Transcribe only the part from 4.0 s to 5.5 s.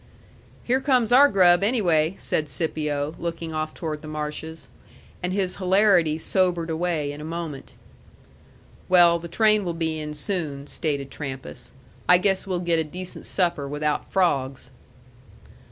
the marshes. And